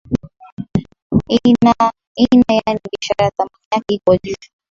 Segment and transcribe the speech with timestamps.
[1.49, 1.75] ina
[2.15, 4.35] ina yaani biashara thamani yake iko juu